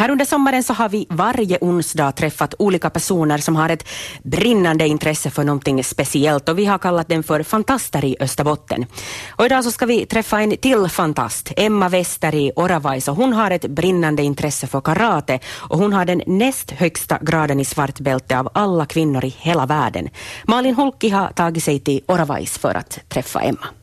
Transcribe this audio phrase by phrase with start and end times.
[0.00, 3.88] Här under sommaren så har vi varje onsdag träffat olika personer som har ett
[4.22, 8.86] brinnande intresse för någonting speciellt och vi har kallat den för fantaster i Österbotten.
[9.28, 13.50] Och idag så ska vi träffa en till fantast, Emma Wester i Oravais hon har
[13.50, 18.38] ett brinnande intresse för karate och hon har den näst högsta graden i svart bälte
[18.38, 20.08] av alla kvinnor i hela världen.
[20.44, 23.79] Malin Holki har tagit sig till Oravais för att träffa Emma.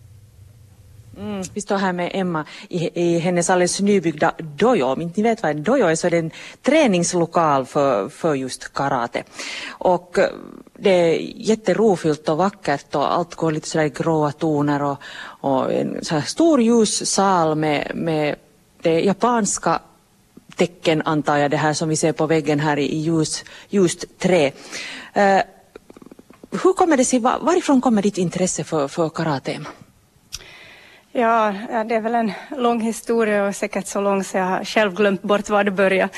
[1.18, 4.86] Mm, vi står här med Emma i, i hennes alldeles nybyggda dojo.
[4.86, 8.36] Om inte ni vet vad en dojo är så är det en träningslokal för, för
[8.36, 9.24] just karate.
[9.70, 10.30] Och eh,
[10.80, 14.98] det är jätterofyllt och vackert och allt går lite sådär i gråa toner och,
[15.42, 18.36] och en så här stor ljus sal med, med
[18.82, 19.80] det japanska
[20.56, 24.52] tecken antar jag det här som vi ser på väggen här i ljus, ljust trä.
[25.18, 25.42] Uh,
[26.52, 29.52] hur kommer det sig, varifrån kommer ditt intresse för, för karate?
[29.52, 29.70] Emma?
[31.20, 31.54] Ja,
[31.86, 35.22] det är väl en lång historia och säkert så lång så jag har själv glömt
[35.22, 36.10] bort var det började.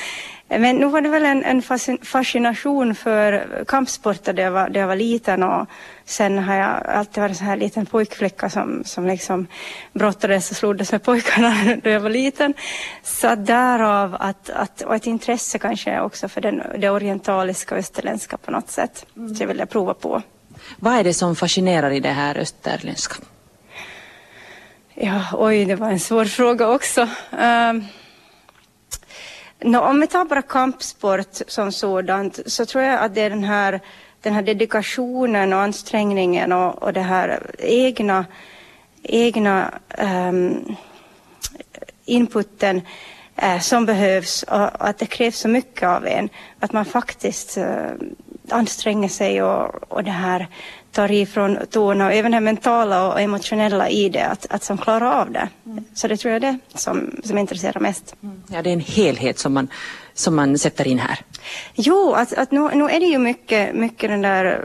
[0.48, 1.62] Men nu var det väl en, en
[2.02, 5.66] fascination för kampsporter där jag, var, där jag var liten och
[6.04, 9.46] sen har jag alltid varit en sån här liten pojkflicka som, som liksom
[9.92, 12.54] brottades och slogs med pojkarna då jag var liten.
[13.02, 18.36] Så därav att, att, och ett intresse kanske också för den, det orientaliska och österländska
[18.36, 19.06] på något sätt.
[19.16, 19.34] Mm.
[19.34, 20.22] Så jag ville prova på.
[20.78, 23.14] Vad är det som fascinerar i det här österländska?
[25.02, 27.08] Ja, oj, det var en svår fråga också.
[27.38, 27.84] Ehm, um,
[29.70, 33.44] no, om vi tar bara kampsport som sådant så tror jag att det är den
[33.44, 33.80] här,
[34.20, 38.26] den här dedikationen och ansträngningen och, och det här egna,
[39.02, 40.76] egna um,
[42.04, 42.80] inputen
[43.42, 46.28] uh, som behövs och, att det krävs så mycket av en.
[46.60, 47.90] Att man faktiskt uh,
[48.52, 50.48] anstränger sig och, och det här
[50.92, 55.20] tar ifrån tårna och även det mentala och emotionella i det, att, att som klarar
[55.20, 55.48] av det.
[55.66, 55.84] Mm.
[55.94, 58.14] Så det tror jag är det som, som intresserar mest.
[58.22, 58.42] Mm.
[58.48, 59.68] Ja, det är en helhet som man,
[60.14, 61.18] som man sätter in här.
[61.74, 64.64] Jo, att, att nu, nu är det ju mycket, mycket den där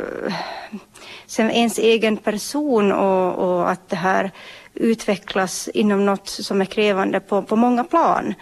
[1.25, 4.31] sen ens egen person och, och att det här
[4.73, 8.33] utvecklas inom något som är krävande på, på många plan.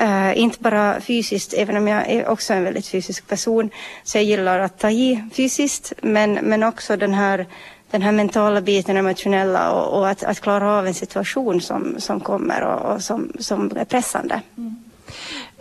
[0.00, 3.70] Uh, inte bara fysiskt, även om jag är också en väldigt fysisk person,
[4.02, 7.46] så jag gillar att ta i fysiskt, men, men också den här,
[7.90, 12.20] den här mentala biten, emotionella och, och att, att, klara av en situation som, som
[12.20, 14.40] kommer och, och som, som är pressande.
[14.56, 14.76] Mm.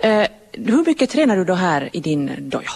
[0.06, 2.72] Uh, hur mycket tränar du då här i din dojo?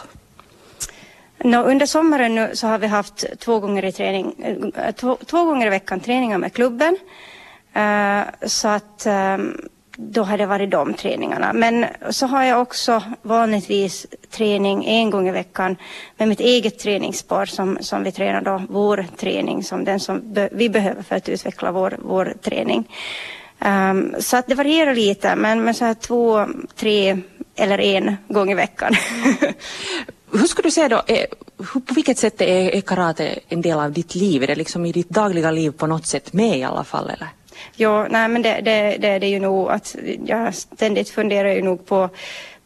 [1.43, 4.35] No, under sommaren nu så har vi haft två gånger i, träning,
[4.75, 6.97] eh, två, två gånger i veckan träningar med klubben.
[7.77, 11.53] Uh, så att um, då har det varit de träningarna.
[11.53, 15.75] Men så har jag också vanligtvis träning en gång i veckan
[16.17, 20.49] med mitt eget träningspar som, som vi tränar då vår träning som den som be
[20.51, 22.87] vi behöver för att utveckla vår, vår träning.
[23.59, 27.17] Um, så att det varierar lite men, men så här två, tre
[27.55, 28.95] eller en gång i veckan.
[30.31, 33.79] Hur skulle du säga då, eh, är, på vilket sätt är, är karate en del
[33.79, 34.43] av ditt liv?
[34.43, 37.27] Är det liksom i ditt dagliga liv på något sätt med i alla fall eller?
[37.75, 39.95] Ja, nej men det, det, det är det ju nog att
[40.25, 42.09] jag ständigt funderar ju nog på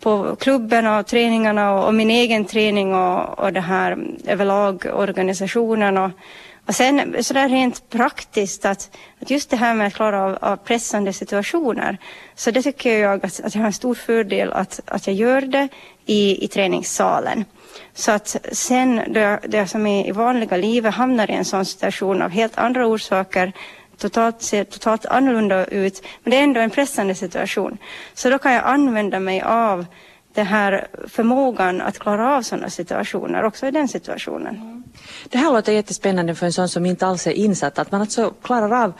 [0.02, 5.98] på klubben och träningarna och, och, min egen träning och, och det här överlag organisationen
[5.98, 6.12] och,
[6.68, 10.56] och sen sådär rent praktiskt att, att just det här med att klara av, av
[10.56, 11.98] pressande situationer
[12.36, 15.42] så det tycker jag att, att jag har en stor fördel att, att jag gör
[15.42, 15.68] det
[16.06, 17.46] i, i träningssalen.
[17.94, 21.66] Så att sen då jag, då jag som i vanliga livet hamnar i en sån
[21.66, 23.54] situation av helt andra orsaker
[24.02, 27.78] totalt, ser totalt annorlunda ut, men det är ändå en pressande situation.
[28.14, 29.86] Så då kan jag använda mig av
[30.34, 34.56] den här förmågan att klara av sådana situationer, också i den situationen.
[34.56, 34.84] Mm.
[35.30, 38.34] Det här låter jättespännande för en sån som inte alls är insatt, att man alltså
[38.42, 38.94] klarar av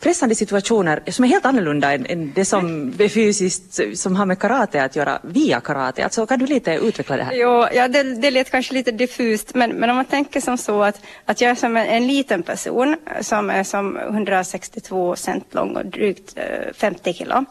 [0.00, 4.38] pressande situationer som är helt annorlunda än, än det som är fysiskt, som har med
[4.38, 6.04] karate att göra via karate.
[6.04, 7.34] Alltså kan du lite utveckla det här?
[7.34, 10.82] Jo, ja, det, det lät kanske lite diffust, men, men om man tänker som så
[10.82, 15.76] att, att jag är som en, en liten person som är som 162 cent lång
[15.76, 17.44] och drygt eh, 50 kilo.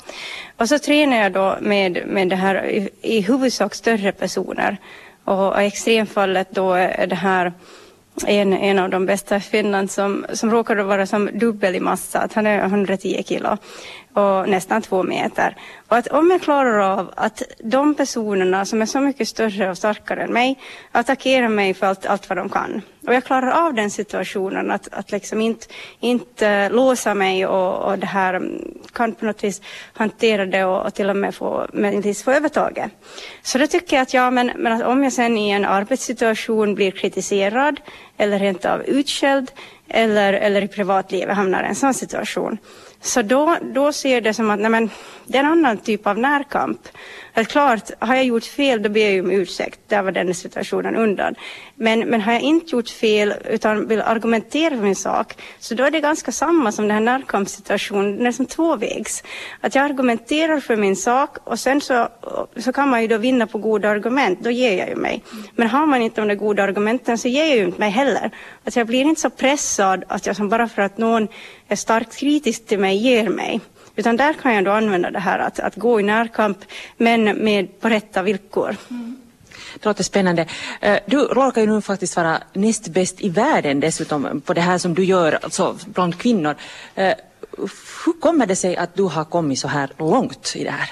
[0.57, 4.77] Och så tränar jag då med, med det här i, i huvudsak större personer.
[5.23, 7.53] Och i extremfallet då är det här
[8.27, 12.19] en, en av de bästa i Finland som, som råkade vara som dubbel i massa,
[12.19, 13.57] att han är 110 kilo
[14.13, 15.55] och nästan två meter.
[15.87, 19.77] Och att om jag klarar av att de personerna som är så mycket större och
[19.77, 20.59] starkare än mig
[20.91, 22.81] attackerar mig för allt, allt vad de kan.
[23.07, 25.67] Och jag klarar av den situationen, att, att liksom inte,
[25.99, 29.61] inte låsa mig och, och det här mm, kan på något vis
[29.93, 32.91] hantera det och, och till och med få, möjligtvis få övertaget.
[33.41, 36.75] Så då tycker jag att ja, men, men att om jag sen i en arbetssituation
[36.75, 37.81] blir kritiserad
[38.17, 39.51] eller rent av utskälld
[39.87, 42.57] eller, eller i privatlivet hamnar i en sån situation
[43.01, 44.89] så då, då ser det som att nej men,
[45.25, 46.87] det är en annan typ av närkamp.
[47.39, 50.33] För klart, har jag gjort fel då ber jag ju om ursäkt, där var den
[50.33, 51.35] situationen undan.
[51.75, 55.83] Men, men har jag inte gjort fel utan vill argumentera för min sak, så då
[55.83, 59.23] är det ganska samma som den här närkampssituationen, den är som tvåvägs.
[59.61, 62.07] Att jag argumenterar för min sak och sen så,
[62.57, 65.23] så kan man ju då vinna på goda argument, då ger jag ju mig.
[65.55, 68.31] Men har man inte de där goda argumenten så ger jag ju inte mig heller.
[68.63, 71.27] Att jag blir inte så pressad att jag som bara för att någon
[71.67, 73.59] är starkt kritisk till mig ger mig.
[73.95, 76.57] Utan där kan jag då använda det här att, att gå i närkamp
[76.97, 78.75] men med på rätta villkor.
[78.89, 79.17] Mm.
[79.73, 80.45] Det låter spännande.
[80.81, 84.77] Eh, du råkar ju nu faktiskt vara näst bäst i världen dessutom på det här
[84.77, 86.55] som du gör alltså bland kvinnor.
[86.95, 87.13] Eh,
[88.05, 90.89] hur kommer det sig att du har kommit så här långt i det här?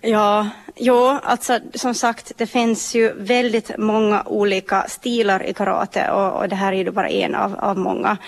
[0.00, 6.40] Ja, jo, alltså som sagt, det finns ju väldigt många olika stilar i karate och,
[6.40, 8.18] och det här är ju bara en av, av många.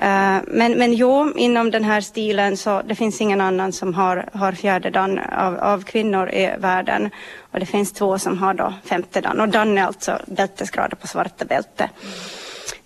[0.00, 4.28] Eh, men, men jo, inom den här stilen så det finns ingen annan som har,
[4.32, 7.10] har fjärde dan av, av kvinnor i världen.
[7.52, 11.06] Och det finns två som har då femte dan och dan är alltså bältesgrader på
[11.06, 11.90] svarta bälte.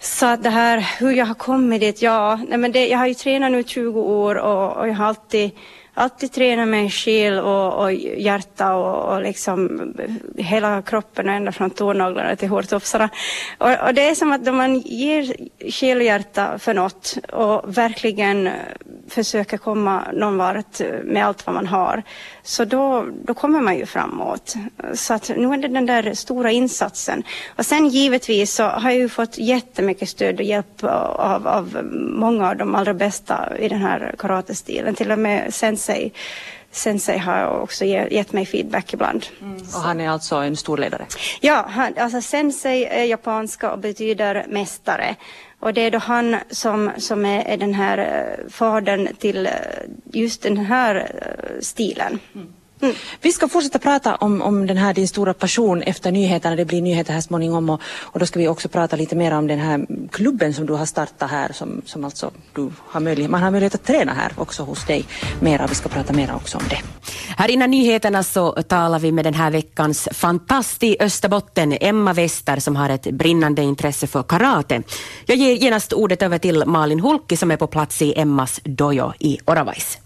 [0.00, 3.14] Så det här hur jag har kommit dit, ja, nej men det, jag har ju
[3.14, 5.50] tränat nu 20 år och, och jag har alltid
[5.94, 9.80] alltid träna med själ och, och hjärta och, och liksom
[10.36, 13.08] hela kroppen ända från tånaglarna till hårtofsarna.
[13.58, 15.36] Och, och, det är som att om man ger
[15.70, 18.50] själ och hjärta för något och verkligen
[19.08, 22.02] försöker komma någon vart med allt vad man har,
[22.42, 24.54] så då, då kommer man ju framåt.
[24.94, 27.22] Så att nu är det den där stora insatsen.
[27.56, 31.84] Och sen givetvis så har jag ju fått jättemycket stöd och hjälp av, av
[32.16, 34.94] många av de allra bästa i den här karatestilen.
[34.94, 36.12] Till och med sensei
[36.74, 39.26] Sensei har också gett mig feedback ibland.
[39.40, 39.53] Mm.
[39.74, 41.06] Och han är alltså en stor ledare?
[41.40, 45.16] Ja, han, alltså sensei är japanska och betyder mästare.
[45.60, 49.52] Och det är då han som, som är, är den här eh, fadern till eh,
[50.12, 52.18] just den här eh, stilen.
[52.34, 52.52] Mm.
[52.84, 52.96] Mm.
[53.20, 56.56] Vi ska fortsätta prata om, om den här din stora passion efter nyheterna.
[56.56, 59.46] Det blir nyheter här småningom och, och då ska vi också prata lite mer om
[59.46, 63.42] den här klubben som du har startat här som, som alltså du har möjlighet, man
[63.42, 65.04] har möjlighet att träna här också hos dig
[65.40, 65.66] mera.
[65.66, 66.80] Vi ska prata mer också om det.
[67.36, 72.56] Här innan nyheterna så talar vi med den här veckans fantast i Österbotten, Emma Wester
[72.56, 74.82] som har ett brinnande intresse för karate.
[75.26, 79.12] Jag ger genast ordet över till Malin Hulki som är på plats i Emmas dojo
[79.18, 80.03] i Oravais.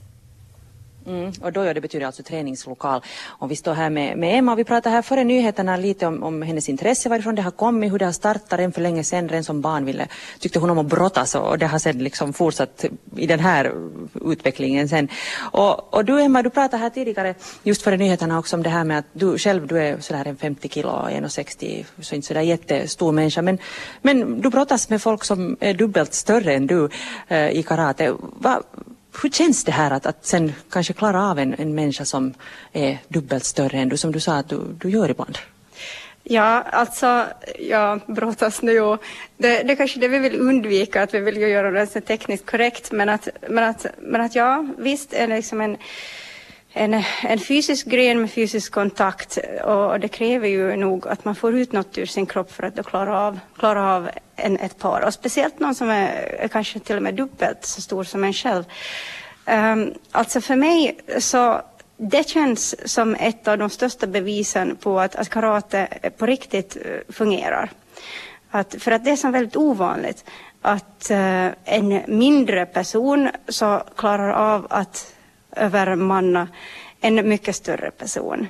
[1.08, 3.02] Mm, och dojo det betyder alltså träningslokal.
[3.26, 6.22] Och vi står här med, med Emma och vi pratar här före nyheterna lite om,
[6.22, 9.28] om hennes intresse, varifrån det har kommit, hur det har startat redan för länge sedan.
[9.28, 10.08] Redan som barn ville,
[10.38, 12.84] tyckte hon om att brottas och det har sedan liksom fortsatt
[13.16, 13.72] i den här
[14.24, 15.08] utvecklingen sen.
[15.52, 18.84] Och, och du Emma, du pratade här tidigare just före nyheterna också om det här
[18.84, 23.12] med att du själv du är sådär en 50 kilo, 1,60 så inte sådär jättestor
[23.12, 23.58] människa men,
[24.02, 26.88] men du brottas med folk som är dubbelt större än du
[27.28, 28.14] eh, i karate.
[28.20, 28.62] Va,
[29.22, 32.34] hur känns det här att, att sen kanske klara av en, en människa som
[32.72, 35.38] är dubbelt större än du, som du sa att du, du gör ibland?
[36.30, 37.26] Ja, alltså,
[37.58, 39.02] jag brottas nu och
[39.36, 42.92] det, det är kanske det vi vill undvika, att vi vill göra det tekniskt korrekt,
[42.92, 45.76] men att, men att, men att ja, visst är det liksom en
[46.72, 51.54] en, en fysisk gren med fysisk kontakt och det kräver ju nog att man får
[51.54, 55.04] ut något ur sin kropp för att då klara av, klara av en, ett par
[55.06, 58.32] och speciellt någon som är, är kanske till och med dubbelt så stor som en
[58.32, 58.64] själv.
[59.46, 61.60] Um, alltså för mig så
[61.96, 65.88] det känns som ett av de största bevisen på att, att karate
[66.18, 67.70] på riktigt eh, fungerar.
[68.50, 70.24] Att, för att det är så väldigt ovanligt
[70.62, 75.14] att uh, en mindre person så klarar av att
[75.58, 76.48] övermanna
[77.00, 78.48] en mycket större person.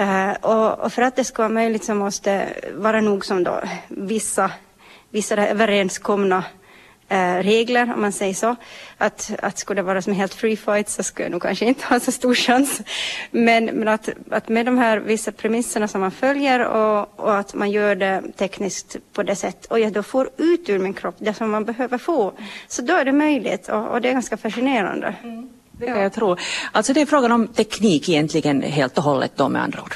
[0.00, 3.60] Uh, och, och, för att det ska vara möjligt så måste vara nog som då
[3.88, 4.50] vissa,
[5.10, 6.44] vissa överenskomna
[7.12, 8.56] uh, regler, om man säger så.
[8.98, 11.86] Att, att skulle det vara som helt free fight så skulle jag nog kanske inte
[11.88, 12.80] ha så stor chans.
[13.30, 17.54] Men, men att, att med de här vissa premisserna som man följer och, och att
[17.54, 21.14] man gör det tekniskt på det sätt och jag då får ut ur min kropp
[21.18, 22.32] det som man behöver få.
[22.68, 25.14] Så då är det möjligt och, och det är ganska fascinerande.
[25.22, 25.50] Mm.
[25.78, 26.36] Det kan jag tro.
[26.72, 29.94] Alltså det är frågan om teknik egentligen helt och hållet då med andra ord.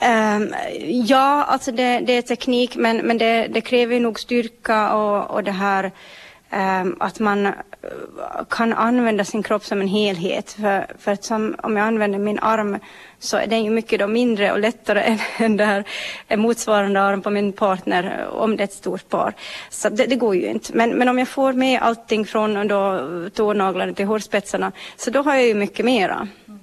[0.00, 0.54] Um,
[1.06, 5.44] ja, alltså det, det, är teknik men, men det, det kräver nog styrka och, och
[5.44, 5.92] det här
[6.98, 7.52] att man
[8.50, 10.52] kan använda sin kropp som en helhet.
[10.52, 12.78] För, för att som, om jag använder min arm
[13.18, 15.84] så är den ju mycket då mindre och lättare än, än det här
[16.36, 19.34] motsvarande arm på min partner om det är ett stort par.
[19.70, 20.72] Så det, det, går ju inte.
[20.74, 23.00] Men, men om jag får med allting från då
[23.34, 26.28] tånaglarna till hårspetsarna så då har jag ju mycket mera.
[26.48, 26.60] Mm.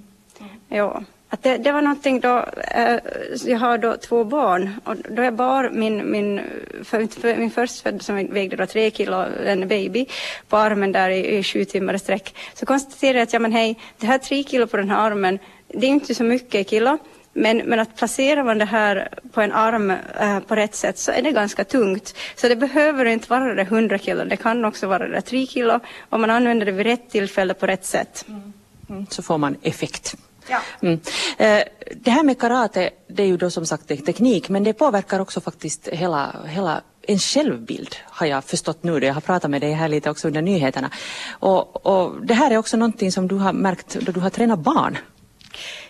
[0.70, 1.04] Ja.
[1.30, 3.00] Att det, det, var någonting då, eh,
[3.46, 6.42] jag har då två barn och då jag bar min, min,
[6.84, 10.06] för, för, min förstfödda som vägde då tre kilo, en baby,
[10.50, 13.52] på armen där i, i sju timmar i sträck, så konstaterade jag att ja men
[13.52, 16.70] hej, det här tre kilo på den här armen, det är inte så mycket i
[16.70, 16.98] kilo,
[17.34, 21.12] Men, men att placera man det här på en arm äh, på rätt sätt så
[21.12, 22.16] är det ganska tungt.
[22.36, 25.80] Så det behöver inte vara det 100 kilo, det kan också vara det 3 kilo
[26.10, 28.26] om man använder det vid rätt tillfälle på rätt sätt.
[28.28, 28.54] Mm.
[28.90, 30.16] Mm, så får man effekt.
[30.48, 30.60] Ja.
[30.82, 31.00] Mm.
[31.38, 31.64] Eh,
[31.96, 35.42] det här med karate, det är ju då som sagt teknik, men det påverkar också
[35.42, 39.72] faktiskt hela, hela en självbild har jag förstått nu då jag har pratat med dig
[39.72, 40.90] här lite också under nyheterna.
[41.32, 44.60] Och, och det här är också någonting som du har märkt då du har tränat
[44.60, 44.98] barn.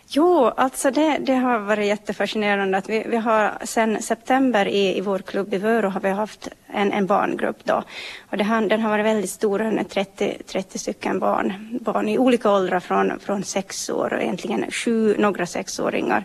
[0.07, 5.01] Jo, alltså det, det har varit jättefascinerande att vi, vi har sedan september i, i
[5.01, 7.83] vår klubb i Vörå har vi haft en, en barngrupp då.
[8.29, 12.09] Och det har, den har varit väldigt stor, den är 30, 30 stycken barn, barn
[12.09, 16.23] i olika åldrar från, från sex år och egentligen sju, några sexåringar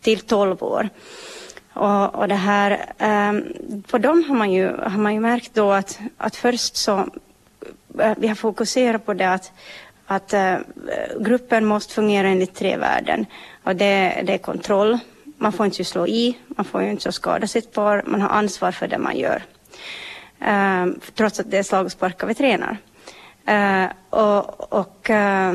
[0.00, 0.88] till tolv år.
[1.76, 2.86] Och, och det här,
[3.28, 7.08] um, på dem har man ju, har man ju märkt då att, att först så
[7.98, 9.52] eh, vi har fokuserat på det att
[10.06, 10.56] att eh,
[11.20, 13.26] gruppen måste fungera enligt tre värden.
[13.62, 14.98] Och det, det är kontroll,
[15.38, 18.86] man får inte slå i, man får inte skada sitt par, man har ansvar för
[18.88, 19.42] det man gör.
[20.40, 22.76] Eh, trots att det är slag och sparkar vi tränar.
[23.46, 25.54] Eh, och, och eh,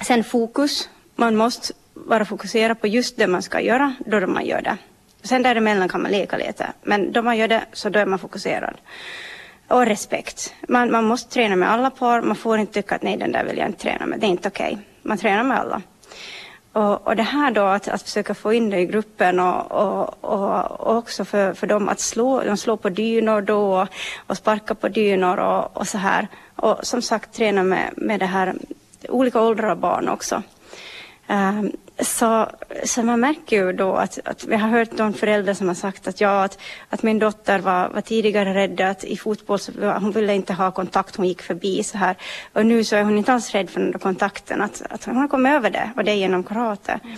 [0.00, 4.62] sen fokus, man måste vara fokuserad på just det man ska göra då man gör
[4.62, 4.76] det.
[5.22, 8.18] Sen däremellan kan man leka lite, men då man gör det så då är man
[8.18, 8.76] fokuserad
[9.68, 10.54] och respekt.
[10.68, 13.44] Man, man måste träna med alla par, man får inte tycka att nej den där
[13.44, 14.72] vill jag inte träna med, det är inte okej.
[14.72, 14.84] Okay.
[15.02, 15.82] Man tränar med alla.
[16.72, 20.22] Och, och, det här då att, att försöka få in det i gruppen och, och,
[20.22, 23.86] och också för, för dem att slå, de slår på dynor då
[24.26, 26.28] och sparkar på dynor och, och så här.
[26.56, 28.54] Och som sagt träna med, med det här
[29.08, 30.42] olika åldrar av barn också.
[31.28, 32.50] Um, så,
[32.84, 36.08] så man märker ju då att, att vi har hört någon förälder som har sagt
[36.08, 36.58] att ja, att,
[36.88, 40.70] att min dotter var, var tidigare rädd att i fotboll så hon ville inte ha
[40.70, 42.16] kontakt, hon gick förbi så här.
[42.52, 45.28] Och nu så är hon inte alls rädd för den kontakten, att, att hon har
[45.28, 47.00] kommit över det och det är genom karate.
[47.04, 47.16] Mm.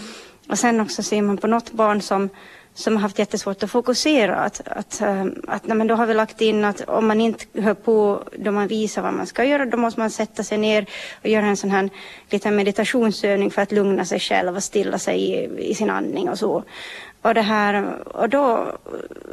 [0.49, 2.31] Och sen också ser man på något barn som
[2.75, 4.37] som har haft jättesvårt att fokusera.
[4.37, 7.45] Att, att, ehm, att, nej, men då har vi lagt in att om man inte
[7.61, 10.87] hör på då man visar vad man ska göra, då måste man sätta sig ner
[11.23, 11.91] och göra en sån här
[12.31, 16.39] liten meditationsövning för att lugna sig själv och stilla sig i, i sin andning och
[16.39, 16.65] så.
[17.23, 18.79] Och, det här, och då,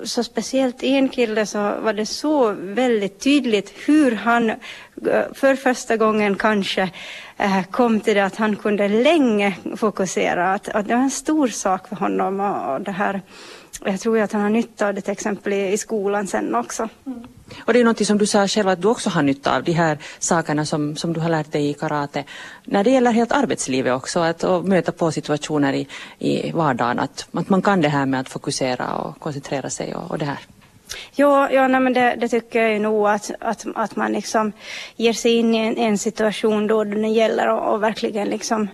[0.03, 4.55] så speciellt en kille så var det så väldigt tydligt hur han eh,
[5.33, 6.89] för första gången kanske
[7.41, 10.53] Eh, kom till det att han kunde länge fokusera.
[10.53, 12.39] Att, att det var en stor sak för honom.
[12.39, 13.21] Och, och det här,
[13.85, 16.89] jag tror att han har nytta av det till exempel i, i skolan sen också.
[17.05, 17.23] Mm.
[17.65, 19.71] Och det är något som du sa själv att du också har nytta av, de
[19.71, 22.23] här sakerna som, som du har lärt dig i karate.
[22.63, 25.87] När det gäller helt arbetslivet också, att möta på situationer i,
[26.19, 30.11] i vardagen, att, att man kan det här med att fokusera och koncentrera sig och,
[30.11, 30.39] och det här.
[31.15, 34.51] Ja, ja nej, men det, det, tycker jag ju nog att, att, att man liksom
[34.95, 38.67] ger sig in i en, en situation då det gäller och, och verkligen liksom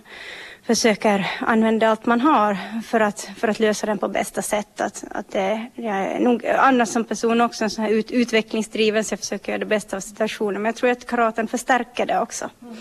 [0.68, 4.80] försöker använda allt man har för att, för att lösa den på bästa sätt.
[4.80, 9.04] Att, att det, jag är nog annars som person också en sån här ut, utvecklingsdriven
[9.04, 10.62] så jag försöker göra det bästa av situationen.
[10.62, 12.50] Men jag tror att karaten förstärker det också.
[12.62, 12.76] Mm.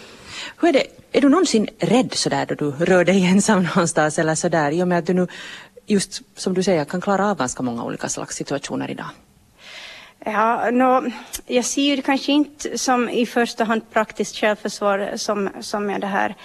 [0.57, 4.35] Hur är det, är du någonsin rädd sådär då du rör dig ensam någonstans eller
[4.35, 5.27] sådär i och med att du nu
[5.85, 9.09] just som du säger kan klara av ganska många olika slags situationer idag?
[10.31, 11.11] Ja, no,
[11.45, 16.07] jag ser det kanske inte som i första hand praktiskt självförsvar som, som jag det
[16.07, 16.35] här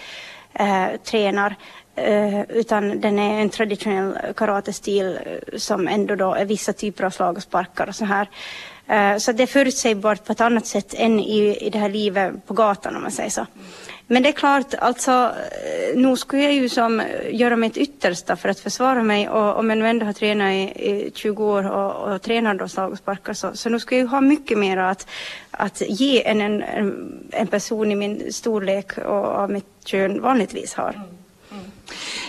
[0.55, 1.57] eh, tränar.
[1.97, 7.11] Eh, utan den är en traditionell karatestil eh, som ändå då är vissa typer av
[7.11, 8.29] slag och sparkar och så här.
[8.87, 12.47] Eh, så det är förutsägbart på ett annat sätt än i, i det här livet
[12.47, 13.47] på gatan om man säger så.
[14.13, 18.37] Men det är klart, alltså, eh, nu skulle jag ju som eh, göra mitt yttersta
[18.37, 21.71] för att försvara mig och om jag nu ändå har tränat i, i 20 år
[21.71, 24.59] och, och tränar då slag och sparkar så, så nu skulle jag ju ha mycket
[24.59, 25.07] mer att,
[25.51, 30.75] att ge än en, en, en person i min storlek och av mitt kön vanligtvis
[30.75, 30.93] har.
[30.93, 31.22] Mm.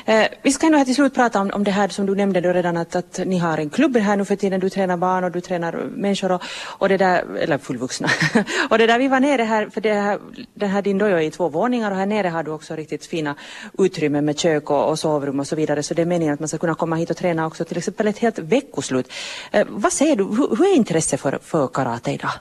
[0.06, 2.42] Eh, vi ska ändå här till slut prata om, om det här som du nämnde
[2.42, 4.60] då redan att, att ni har en klubb här nu för tiden.
[4.60, 8.10] Du tränar barn och du tränar människor och, och det där, eller fullvuxna.
[8.70, 10.20] och det där vi var nere här, för det här,
[10.54, 13.06] den här din dojo är i två våningar och här nere har du också riktigt
[13.06, 13.36] fina
[13.78, 15.84] utrymmen med kök och, och sovrum och så vidare.
[15.84, 18.08] Så det är meningen att man ska kunna komma hit och träna också till exempel
[18.08, 19.12] ett helt veckoslut.
[19.52, 22.32] Eh, vad säger du, hur, hur är intresset för, för karate idag?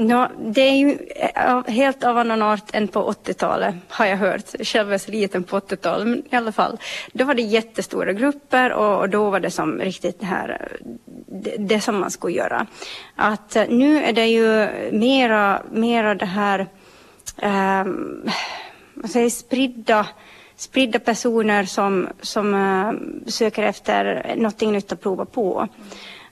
[0.00, 0.98] Ja, det är ju
[1.34, 4.44] eh, helt av annan art än på 80-talet har jag hört.
[4.60, 6.78] Själv är så liten på 80-talet, men i alla fall.
[7.12, 10.68] Då var det jättestora grupper och, och då var det som riktigt det här,
[11.26, 12.66] det, det, som man skulle göra.
[13.16, 16.66] Att eh, nu är det ju mera, mera det här,
[17.42, 18.28] um,
[18.94, 20.06] vad säger, spridda
[20.56, 22.92] spridda personer som, som uh,
[23.26, 25.68] söker efter någonting nytt att prova på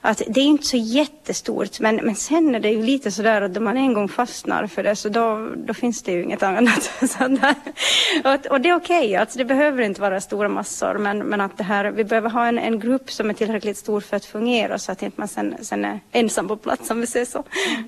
[0.07, 3.57] att det är inte så jättestort men, men sen är det ju lite sådär att
[3.57, 6.91] om man en gång fastnar för det så då, då finns det ju inget annat.
[8.25, 11.41] och, och, det är okej, okay, alltså det behöver inte vara stora massor men, men
[11.41, 14.25] att det här, vi behöver ha en, en grupp som är tillräckligt stor för att
[14.25, 17.45] fungera så att inte man sen, sen är ensam på plats om vi säger så.
[17.69, 17.85] Mm.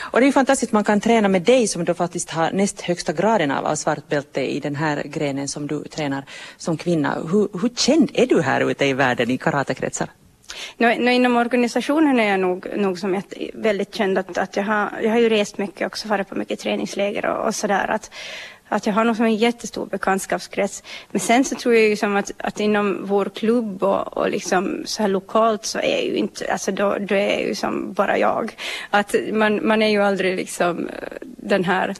[0.00, 3.12] Och det är fantastiskt, man kan träna med dig som då faktiskt har näst högsta
[3.12, 6.24] graden av, av svart bälte i den här grenen som du tränar
[6.56, 7.14] som kvinna.
[7.32, 10.08] Hur, hur känd är du här ute i världen i karatekretsar?
[10.76, 14.64] No, no, inom organisationen är jag nog, nog som ett, väldigt känd att, att jag,
[14.64, 17.90] har, jag har ju rest mycket också, varit på mycket träningsläger och, och sådär.
[17.90, 18.10] Att,
[18.68, 20.82] att jag har nog som en jättestor bekantskapskrets.
[21.10, 24.82] Men sen så tror jag ju som att, att inom vår klubb och, och liksom
[24.84, 28.18] så här lokalt så är ju inte, alltså då, då är jag ju som bara
[28.18, 28.56] jag.
[28.90, 30.88] Att man, man är ju aldrig liksom
[31.22, 31.94] den här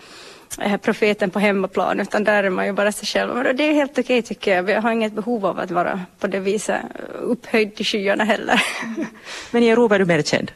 [0.82, 3.30] profeten på hemmaplan utan där är man ju bara sig själv.
[3.30, 4.70] Och det är helt okej tycker jag.
[4.70, 6.80] Jag har inget behov av att vara på det viset
[7.20, 8.62] upphöjd till skyarna heller.
[9.50, 10.52] Men i Europa är du mer känd?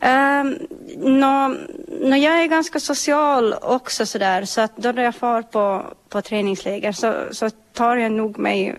[0.00, 0.58] Um,
[0.96, 1.48] no,
[2.00, 6.92] no, jag är ganska social också sådär så att då jag far på, på träningsläger
[6.92, 8.76] så, så tar jag nog mig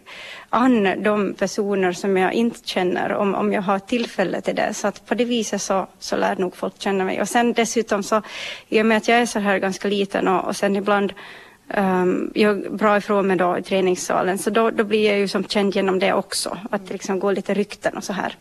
[0.50, 4.74] an de personer som jag inte känner om, om jag har tillfälle till det.
[4.74, 7.22] Så att på det viset så, så lär nog folk känna mig.
[7.22, 8.22] Och sen dessutom så,
[8.70, 11.14] i och med att jag är så här ganska liten och, och sen ibland
[11.78, 15.44] um, jag bra ifrån mig då i träningssalen så då, då blir jag ju som
[15.44, 16.58] känd genom det också.
[16.72, 18.36] Att det liksom går lite rykten och så här.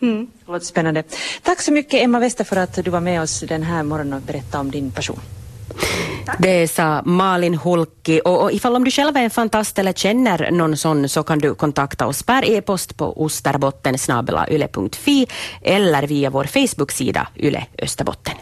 [0.00, 0.26] Mm.
[0.46, 1.04] Det låter spännande.
[1.42, 4.22] Tack så mycket Emma Wester för att du var med oss den här morgonen och
[4.22, 5.20] berättade om din passion.
[6.38, 8.20] Det sa Malin Hulki.
[8.24, 11.38] Och, och ifall om du själv är en fantast eller känner någon sån så kan
[11.38, 13.94] du kontakta oss per e-post på osterbotten
[15.62, 18.34] eller via vår Facebook-sida Yle Österbotten.